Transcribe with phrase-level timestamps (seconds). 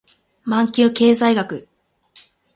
[0.45, 1.67] マンキュー経済学